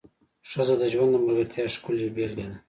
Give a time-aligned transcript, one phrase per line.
[0.49, 2.55] ښځه د ژوند د ملګرتیا ښکلې بېلګه ده.